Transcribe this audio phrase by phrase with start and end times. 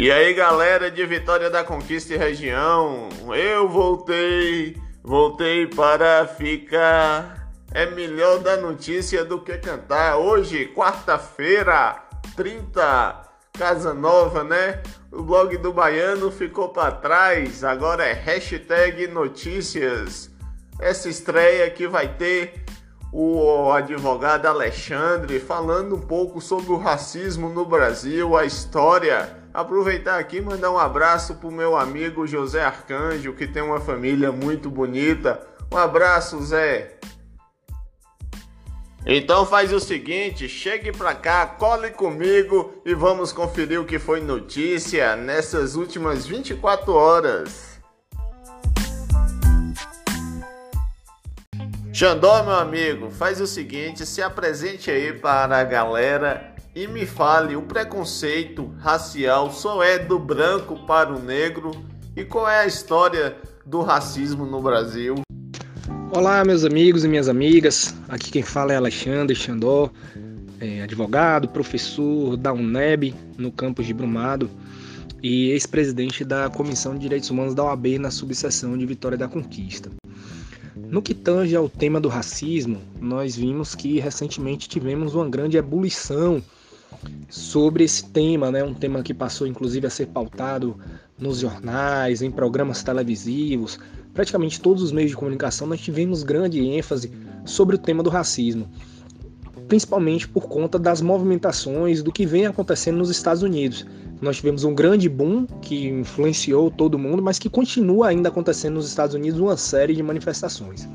[0.00, 7.50] E aí, galera de Vitória da Conquista e região, eu voltei, voltei para ficar.
[7.74, 10.16] É melhor dar notícia do que cantar.
[10.16, 12.00] Hoje, quarta-feira,
[12.36, 13.22] 30,
[13.58, 14.80] Casa Nova, né?
[15.10, 20.30] O blog do Baiano ficou para trás, agora é hashtag notícias.
[20.78, 22.64] Essa estreia que vai ter
[23.12, 29.37] o advogado Alexandre falando um pouco sobre o racismo no Brasil, a história.
[29.58, 34.30] Aproveitar aqui e mandar um abraço pro meu amigo José Arcanjo, que tem uma família
[34.30, 35.44] muito bonita.
[35.72, 36.96] Um abraço, Zé.
[39.04, 44.20] Então faz o seguinte, chegue pra cá, cole comigo e vamos conferir o que foi
[44.20, 47.80] notícia nessas últimas 24 horas.
[51.92, 57.56] Xandó, meu amigo, faz o seguinte, se apresente aí para a galera e me fale
[57.56, 61.72] o preconceito racial só é do branco para o negro
[62.14, 65.16] e qual é a história do racismo no Brasil.
[66.12, 67.92] Olá, meus amigos e minhas amigas.
[68.08, 69.90] Aqui quem fala é Alexandre Xandó,
[70.60, 74.48] é advogado, professor da UNEB no campus de Brumado
[75.20, 79.90] e ex-presidente da Comissão de Direitos Humanos da OAB na subseção de Vitória da Conquista.
[80.76, 86.40] No que tange ao tema do racismo, nós vimos que recentemente tivemos uma grande ebulição
[87.28, 88.62] sobre esse tema, né?
[88.64, 90.76] Um tema que passou inclusive a ser pautado
[91.18, 93.78] nos jornais, em programas televisivos,
[94.14, 97.12] praticamente todos os meios de comunicação nós tivemos grande ênfase
[97.44, 98.68] sobre o tema do racismo,
[99.66, 103.86] principalmente por conta das movimentações do que vem acontecendo nos Estados Unidos.
[104.20, 108.88] Nós tivemos um grande boom que influenciou todo mundo, mas que continua ainda acontecendo nos
[108.88, 110.88] Estados Unidos uma série de manifestações.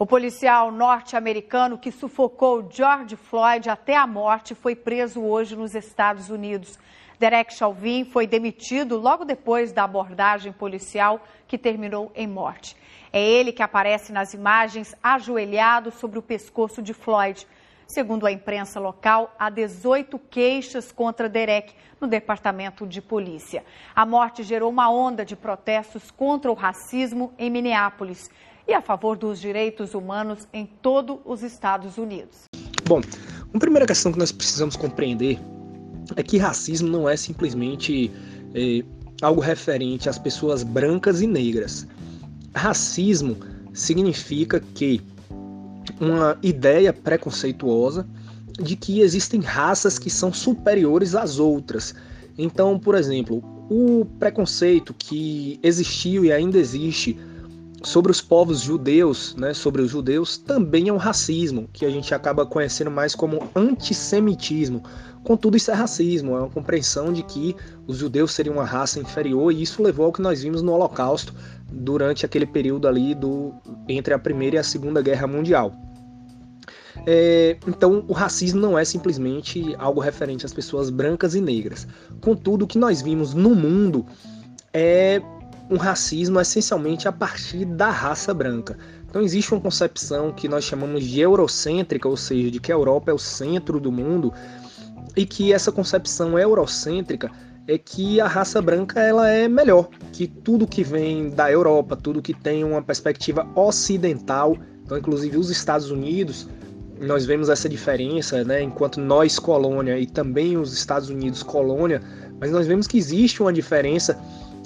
[0.00, 6.30] O policial norte-americano que sufocou George Floyd até a morte foi preso hoje nos Estados
[6.30, 6.78] Unidos.
[7.18, 12.74] Derek Chauvin foi demitido logo depois da abordagem policial que terminou em morte.
[13.12, 17.46] É ele que aparece nas imagens ajoelhado sobre o pescoço de Floyd.
[17.86, 23.62] Segundo a imprensa local, há 18 queixas contra Derek no departamento de polícia.
[23.94, 28.30] A morte gerou uma onda de protestos contra o racismo em Minneapolis
[28.66, 32.44] e a favor dos direitos humanos em todos os Estados Unidos.
[32.84, 33.00] Bom,
[33.52, 35.38] uma primeira questão que nós precisamos compreender
[36.16, 38.10] é que racismo não é simplesmente
[38.54, 38.84] é,
[39.22, 41.86] algo referente às pessoas brancas e negras.
[42.54, 43.36] Racismo
[43.72, 45.00] significa que
[46.00, 48.06] uma ideia preconceituosa
[48.60, 51.94] de que existem raças que são superiores às outras.
[52.36, 57.18] Então, por exemplo, o preconceito que existiu e ainda existe
[57.82, 62.14] sobre os povos judeus, né, sobre os judeus, também é um racismo, que a gente
[62.14, 64.82] acaba conhecendo mais como antissemitismo.
[65.24, 67.54] Contudo, isso é racismo, é uma compreensão de que
[67.86, 71.34] os judeus seriam uma raça inferior, e isso levou ao que nós vimos no Holocausto
[71.72, 73.52] durante aquele período ali do
[73.88, 75.72] entre a Primeira e a Segunda Guerra Mundial.
[77.06, 81.86] É, então, o racismo não é simplesmente algo referente às pessoas brancas e negras.
[82.20, 84.04] Contudo, o que nós vimos no mundo
[84.72, 85.22] é
[85.70, 88.76] um racismo essencialmente a partir da raça branca.
[89.08, 93.10] Então, existe uma concepção que nós chamamos de eurocêntrica, ou seja, de que a Europa
[93.10, 94.32] é o centro do mundo,
[95.16, 97.30] e que essa concepção eurocêntrica
[97.66, 102.22] é que a raça branca ela é melhor, que tudo que vem da Europa, tudo
[102.22, 106.48] que tem uma perspectiva ocidental, então inclusive os Estados Unidos,
[107.00, 112.02] nós vemos essa diferença, né, enquanto nós colônia e também os Estados Unidos colônia,
[112.40, 114.18] mas nós vemos que existe uma diferença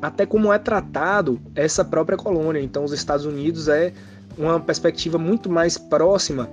[0.00, 2.60] até como é tratado essa própria colônia.
[2.60, 3.92] Então os Estados Unidos é
[4.36, 6.48] uma perspectiva muito mais próxima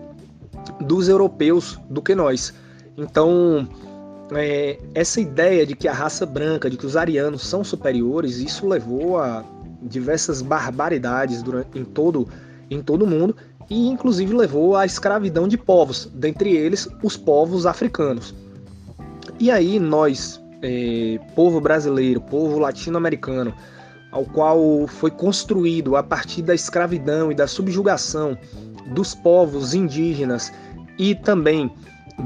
[0.79, 2.53] dos europeus do que nós.
[2.97, 3.67] Então
[4.31, 8.67] é, essa ideia de que a raça branca, de que os arianos são superiores, isso
[8.67, 9.43] levou a
[9.81, 12.27] diversas barbaridades durante, em todo
[12.69, 13.35] em todo o mundo
[13.69, 18.33] e inclusive levou à escravidão de povos, dentre eles os povos africanos.
[19.39, 23.53] E aí nós, é, povo brasileiro, povo latino-americano,
[24.11, 28.35] ao qual foi construído a partir da escravidão e da subjugação
[28.87, 30.51] dos povos indígenas
[30.97, 31.71] e também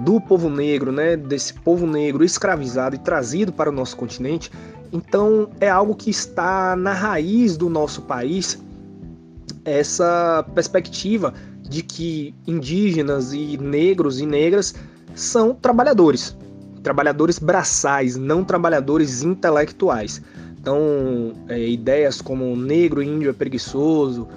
[0.05, 4.51] do povo negro, né, desse povo negro escravizado e trazido para o nosso continente,
[4.93, 8.57] então é algo que está na raiz do nosso país
[9.65, 14.73] essa perspectiva de que indígenas e negros e negras
[15.13, 16.35] são trabalhadores,
[16.83, 20.21] trabalhadores braçais, não trabalhadores intelectuais.
[20.59, 24.27] Então, é, ideias como negro índio é preguiçoso,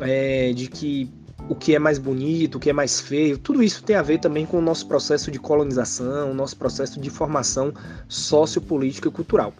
[0.00, 1.10] é, de que
[1.48, 4.18] o que é mais bonito, o que é mais feio, tudo isso tem a ver
[4.18, 7.72] também com o nosso processo de colonização, o nosso processo de formação
[8.06, 9.52] sociopolítica e cultural.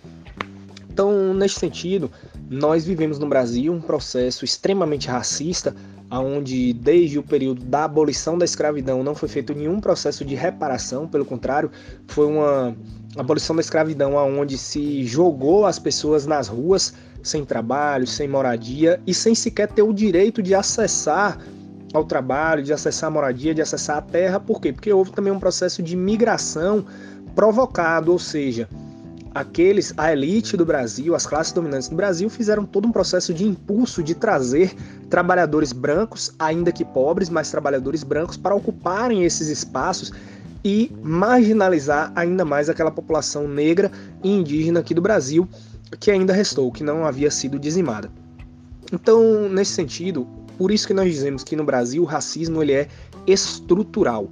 [0.91, 2.11] Então, nesse sentido,
[2.51, 5.75] nós vivemos no Brasil um processo extremamente racista,
[6.11, 11.07] onde desde o período da abolição da escravidão não foi feito nenhum processo de reparação,
[11.07, 11.71] pelo contrário,
[12.07, 12.75] foi uma
[13.17, 19.13] abolição da escravidão onde se jogou as pessoas nas ruas sem trabalho, sem moradia e
[19.13, 21.39] sem sequer ter o direito de acessar
[21.93, 24.39] ao trabalho, de acessar a moradia, de acessar a terra.
[24.39, 24.73] Por quê?
[24.73, 26.85] Porque houve também um processo de migração
[27.35, 28.69] provocado, ou seja,
[29.35, 33.45] aqueles, a elite do Brasil, as classes dominantes do Brasil fizeram todo um processo de
[33.45, 34.75] impulso de trazer
[35.11, 40.13] trabalhadores brancos, ainda que pobres, mas trabalhadores brancos para ocuparem esses espaços
[40.65, 43.91] e marginalizar ainda mais aquela população negra
[44.23, 45.49] e indígena aqui do Brasil
[45.99, 48.11] que ainda restou, que não havia sido dizimada.
[48.93, 50.27] Então, nesse sentido,
[50.57, 52.89] por isso que nós dizemos que no Brasil o racismo ele é
[53.27, 54.31] estrutural.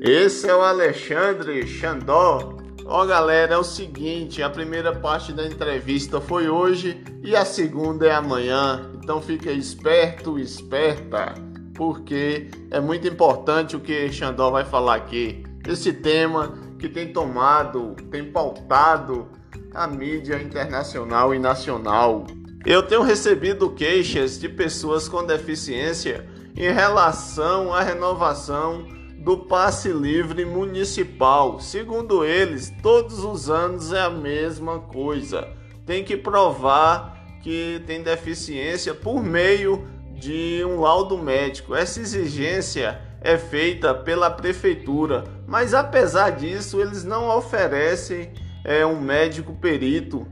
[0.00, 2.65] Esse é o Alexandre Xandó.
[2.88, 8.06] Ó galera, é o seguinte, a primeira parte da entrevista foi hoje e a segunda
[8.06, 8.92] é amanhã.
[9.02, 11.34] Então fica esperto, esperta,
[11.74, 15.42] porque é muito importante o que Xandó vai falar aqui.
[15.66, 19.26] Esse tema que tem tomado, tem pautado
[19.74, 22.24] a mídia internacional e nacional.
[22.64, 26.24] Eu tenho recebido queixas de pessoas com deficiência
[26.54, 28.95] em relação à renovação
[29.26, 31.58] do passe livre municipal.
[31.58, 35.48] Segundo eles, todos os anos é a mesma coisa.
[35.84, 39.84] Tem que provar que tem deficiência por meio
[40.14, 41.74] de um laudo médico.
[41.74, 48.30] Essa exigência é feita pela prefeitura, mas apesar disso, eles não oferecem
[48.64, 50.24] é, um médico perito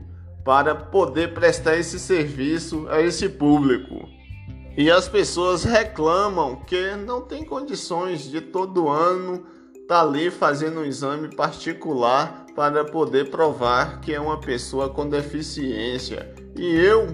[0.45, 4.14] para poder prestar esse serviço a esse público.
[4.77, 10.81] E as pessoas reclamam que não tem condições de todo ano estar tá ali fazendo
[10.81, 16.33] um exame particular para poder provar que é uma pessoa com deficiência.
[16.57, 17.07] E eu,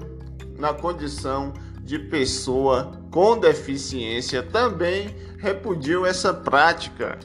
[0.57, 1.53] na condição
[1.83, 7.19] de pessoa com deficiência, também repudio essa prática.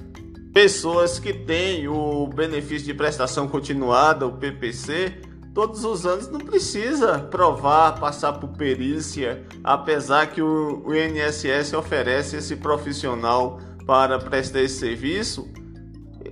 [0.53, 5.15] Pessoas que têm o benefício de prestação continuada, o PPC,
[5.57, 12.37] todos os anos não precisa provar, passar por perícia, apesar que o, o INSS oferece
[12.37, 15.51] esse profissional para prestar esse serviço.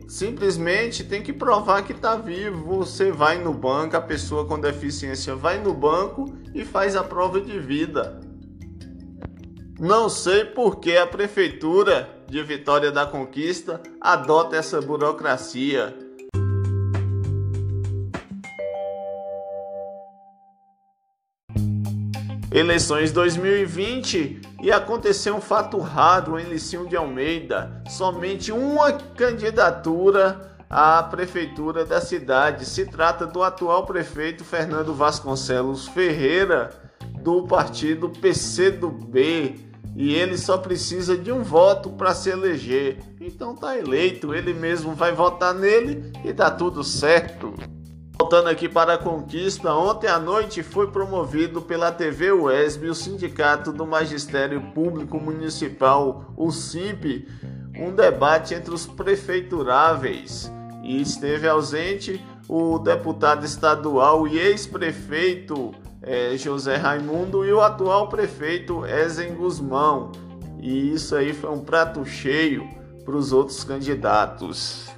[0.06, 2.76] Simplesmente tem que provar que está vivo.
[2.76, 7.41] Você vai no banco, a pessoa com deficiência vai no banco e faz a prova
[7.41, 8.20] de vida.
[9.81, 16.04] Não sei por que a prefeitura de Vitória da Conquista adota essa burocracia.
[22.55, 27.83] Eleições 2020 e aconteceu um fato raro em Licinho de Almeida.
[27.91, 32.65] Somente uma candidatura à prefeitura da cidade.
[32.65, 36.71] Se trata do atual prefeito Fernando Vasconcelos Ferreira,
[37.21, 39.61] do partido PCdoB.
[39.97, 42.99] E ele só precisa de um voto para se eleger.
[43.21, 47.53] Então tá eleito, ele mesmo vai votar nele e dá tudo certo.
[48.25, 53.71] Voltando aqui para a conquista, ontem à noite foi promovido pela TV UESB, o Sindicato
[53.71, 57.29] do Magistério Público Municipal, o SIP,
[57.79, 60.51] um debate entre os prefeituráveis.
[60.82, 68.87] E esteve ausente o deputado estadual e ex-prefeito é, José Raimundo e o atual prefeito
[68.87, 70.13] Ezen Guzmão.
[70.58, 72.67] E isso aí foi um prato cheio
[73.05, 74.89] para os outros candidatos.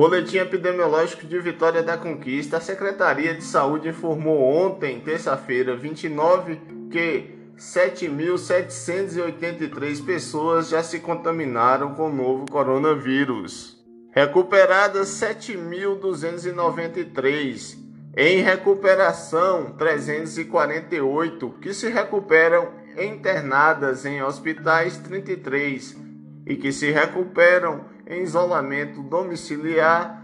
[0.00, 2.56] Boletim epidemiológico de Vitória da Conquista.
[2.56, 6.58] A Secretaria de Saúde informou ontem, terça-feira, 29,
[6.90, 13.78] que 7.783 pessoas já se contaminaram com o novo coronavírus.
[14.10, 17.76] Recuperadas 7.293.
[18.16, 26.08] Em recuperação, 348, que se recuperam internadas em hospitais 33
[26.46, 30.20] e que se recuperam em isolamento domiciliar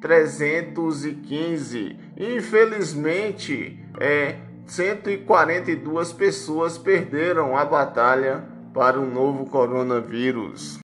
[0.00, 1.96] 315.
[2.16, 4.36] Infelizmente, é
[4.66, 10.78] 142 pessoas perderam a batalha para o novo coronavírus.